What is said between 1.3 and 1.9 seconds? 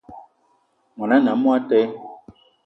a monatele